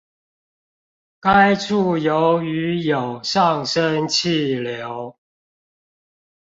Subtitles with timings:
[1.19, 5.15] 該處由於有上升氣流